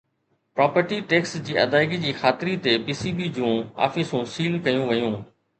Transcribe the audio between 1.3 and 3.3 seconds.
جي ادائگي جي خاطري تي پي سي بي